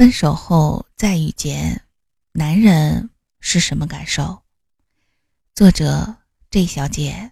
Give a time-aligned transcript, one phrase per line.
[0.00, 1.82] 分手后再遇见，
[2.32, 4.38] 男人是什么感受？
[5.54, 6.14] 作者
[6.50, 7.30] J 小姐。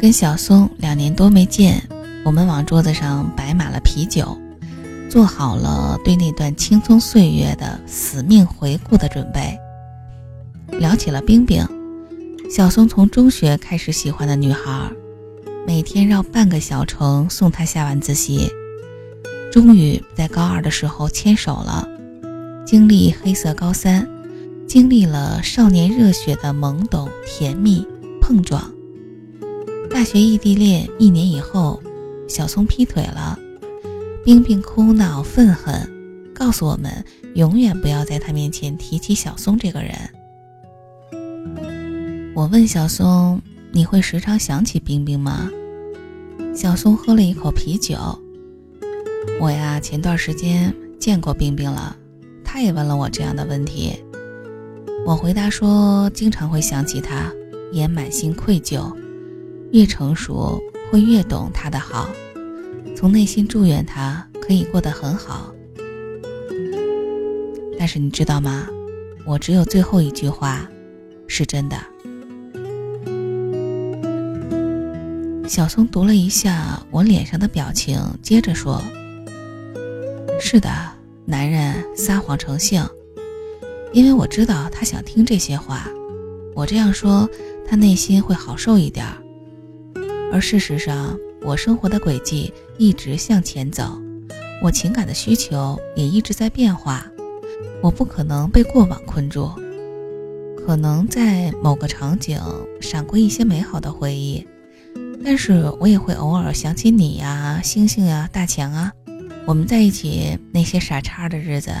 [0.00, 1.82] 跟小松两年多没见，
[2.24, 4.38] 我们往桌子上摆满了啤酒，
[5.10, 9.58] 做好了对那段青葱岁月的死命回顾的准备。
[10.78, 11.66] 聊起了冰冰，
[12.48, 14.88] 小松从中学开始喜欢的女孩，
[15.66, 18.50] 每天绕半个小城送她下晚自习，
[19.50, 21.88] 终于在高二的时候牵手了。
[22.64, 24.08] 经历黑色高三，
[24.66, 27.86] 经历了少年热血的懵懂、甜蜜、
[28.20, 28.72] 碰撞。
[29.90, 31.82] 大学异地恋一年以后，
[32.28, 33.38] 小松劈腿了。
[34.24, 35.74] 冰冰哭闹愤恨，
[36.34, 37.04] 告诉我们
[37.34, 39.94] 永远不要在他面前提起小松这个人。
[42.34, 43.40] 我问小松
[43.72, 45.50] ：“你会时常想起冰冰吗？”
[46.54, 47.96] 小松喝了一口啤酒。
[49.40, 51.96] 我呀，前段时间见过冰冰了，
[52.44, 53.94] 他也问了我这样的问题。
[55.06, 57.32] 我回答说：“经常会想起他，
[57.72, 58.94] 也满心愧疚。”
[59.72, 62.10] 越成熟，会越懂他的好，
[62.94, 65.52] 从内心祝愿他可以过得很好。
[67.78, 68.68] 但是你知道吗？
[69.26, 70.68] 我只有最后一句话
[71.26, 71.76] 是真的。
[75.52, 78.82] 小松读了一下我脸上的表情，接着说
[80.40, 80.70] ：“是的，
[81.26, 82.82] 男人撒谎成性，
[83.92, 85.86] 因为我知道他想听这些话。
[86.54, 87.28] 我这样说，
[87.68, 89.06] 他内心会好受一点。”
[90.32, 94.00] 而事实上，我生活的轨迹一直向前走，
[94.62, 97.06] 我情感的需求也一直在变化。
[97.82, 99.50] 我不可能被过往困住，
[100.66, 102.40] 可能在某个场景
[102.80, 104.46] 闪过一些美好的回忆，
[105.24, 108.92] 但是我也会偶尔想起你呀、星星呀、大强啊，
[109.46, 111.72] 我们在一起那些傻叉的日子，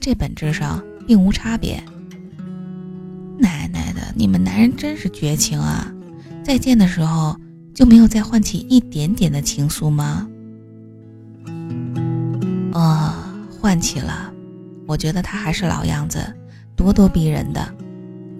[0.00, 1.82] 这本质上并无差别。
[3.38, 5.92] 奶奶的，你们男人真是绝情啊！
[6.44, 7.36] 再见的时候
[7.72, 10.28] 就没有再唤起一点点的情愫吗？
[12.72, 14.32] 啊，唤起了。
[14.86, 16.18] 我觉得他还是老样子，
[16.76, 17.74] 咄咄逼人的，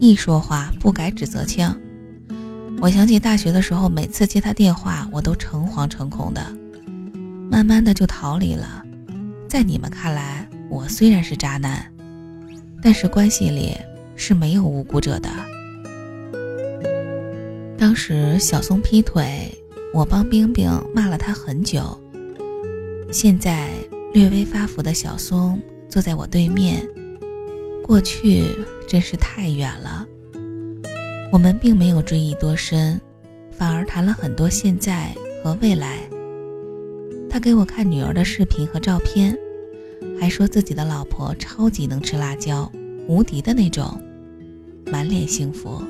[0.00, 1.74] 一说话不改指责腔。
[2.82, 6.44] 我想起大学的时候，每次接他电话，我都诚惶诚恐的，
[7.48, 8.84] 慢慢的就逃离了。
[9.48, 11.86] 在你们看来，我虽然是渣男，
[12.82, 13.76] 但是关系里
[14.16, 15.30] 是没有无辜者的。
[17.78, 19.56] 当时小松劈腿，
[19.94, 21.96] 我帮冰冰骂了他很久。
[23.12, 23.68] 现在
[24.12, 25.56] 略微发福的小松
[25.88, 26.84] 坐在我对面，
[27.84, 28.44] 过去
[28.88, 30.04] 真是太远了。
[31.32, 33.00] 我们并没有追忆多深，
[33.50, 36.00] 反而谈了很多现在和未来。
[37.30, 39.34] 他给我看女儿的视频和照片，
[40.20, 42.70] 还说自己的老婆超级能吃辣椒，
[43.08, 43.98] 无敌的那种，
[44.84, 45.82] 满脸幸福。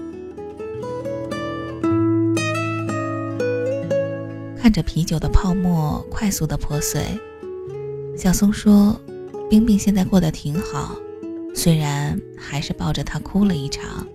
[4.57, 7.03] 看着啤酒的泡沫快速的破碎，
[8.17, 8.97] 小松说
[9.51, 10.97] ：“冰冰现在过得挺好，
[11.53, 14.07] 虽然还是抱着他哭了一场。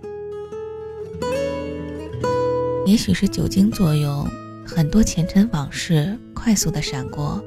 [2.88, 4.26] 也许是酒精作用，
[4.66, 7.38] 很多前尘往事快速的闪过。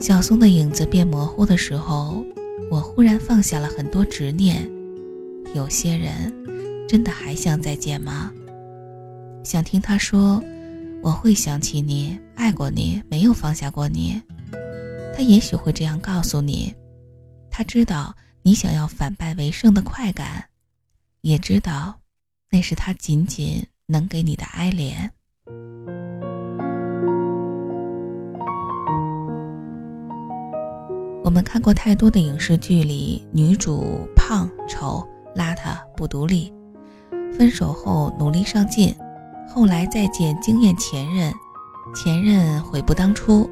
[0.00, 2.24] 小松的影子变模糊的时候，
[2.70, 4.66] 我忽然放下了很多执念。
[5.54, 6.32] 有些人，
[6.88, 8.32] 真的还想再见吗？
[9.44, 10.42] 想听他说。”
[11.00, 14.20] 我会想起你，爱过你，没有放下过你。
[15.14, 16.74] 他也许会这样告诉你，
[17.50, 20.48] 他知道你想要反败为胜的快感，
[21.20, 22.00] 也知道
[22.50, 25.08] 那是他仅仅能给你的哀怜。
[31.24, 35.02] 我们看过太多的影视剧里，女主胖、丑、
[35.34, 36.52] 邋遢、不独立，
[37.32, 38.94] 分手后努力上进。
[39.48, 41.32] 后来再见惊艳前任，
[41.94, 43.48] 前任悔不当初，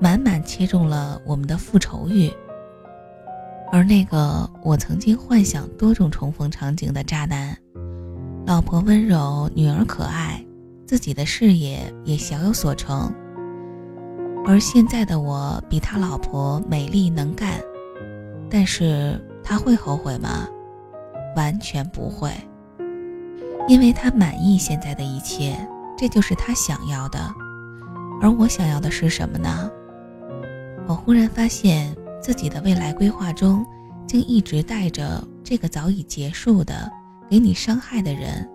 [0.00, 2.32] 满满切中了我们的复仇欲。
[3.70, 7.54] 而那个我曾经幻想多种重逢场景的渣男，
[8.48, 10.42] 老婆温柔，女儿可爱，
[10.86, 13.12] 自己的事业也小有所成。
[14.46, 17.60] 而现在的我比他老婆美丽能干，
[18.48, 20.48] 但是他会后悔吗？
[21.36, 22.32] 完全不会。
[23.68, 25.54] 因为他满意现在的一切，
[25.94, 27.18] 这就是他想要的，
[28.22, 29.70] 而我想要的是什么呢？
[30.86, 33.62] 我忽然发现自己的未来规划中，
[34.06, 36.90] 竟一直带着这个早已结束的、
[37.30, 38.48] 给你伤害的人，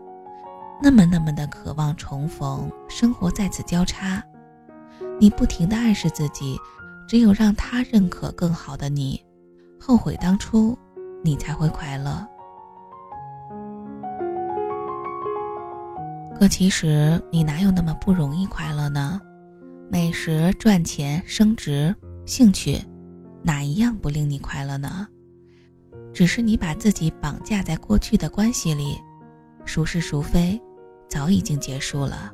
[0.81, 4.23] 那么那么的渴望重逢，生活再次交叉。
[5.19, 6.57] 你不停的暗示自己，
[7.07, 9.23] 只有让他认可更好的你，
[9.79, 10.77] 后悔当初，
[11.23, 12.27] 你才会快乐。
[16.35, 19.21] 可其实你哪有那么不容易快乐呢？
[19.89, 21.95] 美食、赚钱、升职、
[22.25, 22.81] 兴趣，
[23.43, 25.07] 哪一样不令你快乐呢？
[26.13, 28.98] 只是你把自己绑架在过去的关系里，
[29.65, 30.62] 孰是孰非，
[31.10, 32.31] 早已经结束了。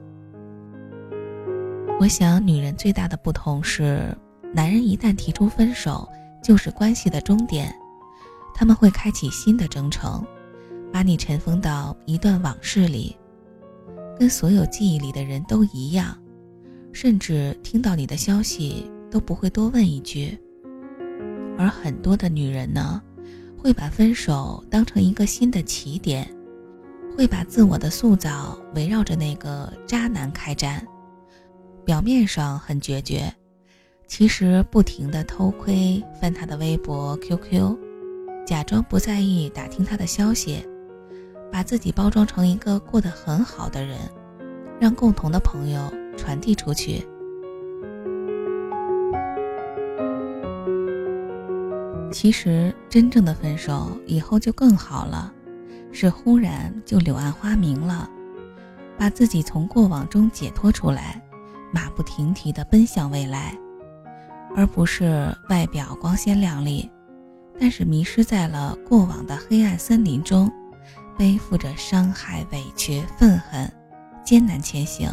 [2.00, 4.16] 我想，女人最大的不同是，
[4.54, 6.08] 男人一旦提出分手，
[6.44, 7.74] 就是关系的终点，
[8.54, 10.26] 他们会开启新的征程，
[10.92, 13.16] 把你尘封到一段往事里。
[14.18, 16.18] 跟所有记忆里的人都一样，
[16.92, 20.38] 甚至听到你的消息都不会多问一句。
[21.58, 23.02] 而很多的女人呢，
[23.62, 26.28] 会把分手当成一个新的起点，
[27.16, 30.86] 会把自我的塑造围绕着那个渣男开展。
[31.86, 33.34] 表面上很决绝，
[34.08, 37.78] 其实不停的偷窥翻他的微博、QQ，
[38.46, 40.66] 假装不在意打听他的消息。
[41.52, 43.98] 把自己包装成一个过得很好的人，
[44.80, 47.04] 让共同的朋友传递出去。
[52.12, 55.32] 其实真正的分手以后就更好了，
[55.92, 58.10] 是忽然就柳暗花明了，
[58.98, 61.22] 把自己从过往中解脱出来，
[61.72, 63.58] 马不停蹄地奔向未来，
[64.56, 66.90] 而不是外表光鲜亮丽，
[67.60, 70.52] 但是迷失在了过往的黑暗森林中。
[71.18, 73.70] 背负着伤害、委屈、愤恨，
[74.24, 75.10] 艰难前行。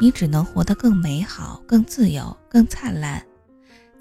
[0.00, 3.22] 你只能活得更美好、更自由、更灿烂，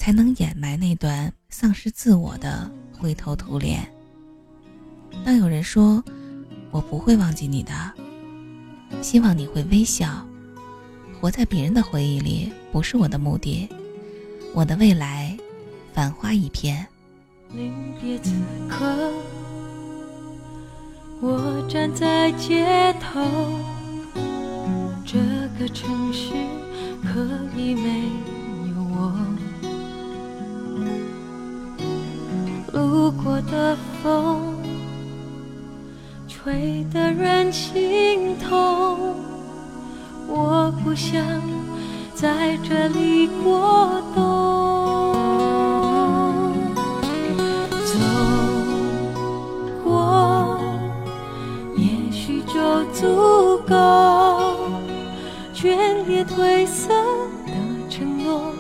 [0.01, 3.87] 才能掩埋那段丧失自我的灰头土脸。
[5.23, 6.03] 当有人说
[6.73, 7.71] “我不会忘记你的”，
[9.03, 10.25] 希望你会微笑。
[11.19, 13.69] 活在别人的回忆里不是我的目的，
[14.55, 15.37] 我的未来，
[15.93, 16.83] 繁花一片。
[17.53, 17.71] 临
[18.01, 18.33] 别此
[18.67, 19.13] 刻。
[21.21, 23.21] 我站在街头，
[25.05, 25.19] 这
[25.59, 26.31] 个城市
[27.03, 27.23] 可
[27.55, 28.09] 以没
[28.71, 29.13] 有我。
[33.49, 34.55] 的风，
[36.27, 39.15] 吹得人心痛。
[40.27, 41.21] 我不想
[42.13, 44.21] 在这里过冬。
[47.85, 47.97] 走
[49.83, 50.57] 过，
[51.75, 53.75] 也许就足够
[55.53, 55.75] 眷
[56.07, 56.93] 恋褪色
[57.45, 57.51] 的
[57.89, 58.53] 承诺，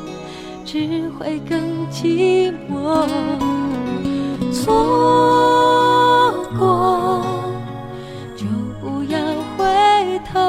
[0.65, 3.60] 只会更寂寞。
[4.63, 7.19] 错过
[8.37, 8.45] 就
[8.79, 9.17] 不要
[9.57, 9.65] 回
[10.31, 10.39] 头，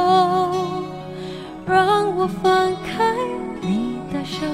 [1.66, 3.14] 让我放开
[3.62, 4.44] 你的手，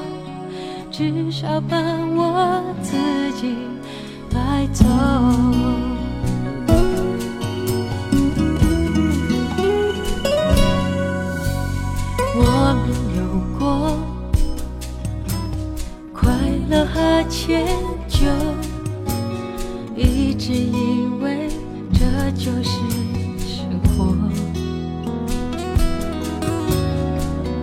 [0.93, 2.97] 至少把我自
[3.33, 3.57] 己
[4.31, 4.85] 带走。
[17.31, 17.67] 迁
[18.09, 18.68] 就，一
[20.39, 21.49] 只以为
[21.93, 22.79] 这就是
[23.37, 24.15] 生活。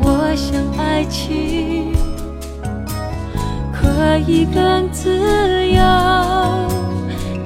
[0.02, 1.94] 我想爱情
[3.74, 5.10] 可以更自
[5.70, 5.82] 由。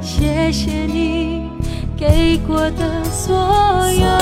[0.02, 1.48] 谢谢你
[1.96, 3.36] 给过的所
[3.92, 4.19] 有。